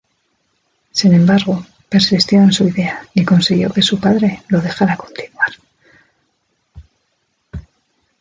[0.91, 5.49] Sin embargo, persistió en su idea y consiguió que su padre lo dejara continuar.